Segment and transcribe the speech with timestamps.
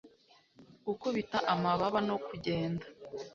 [0.85, 2.85] gukubita amababa no kugenda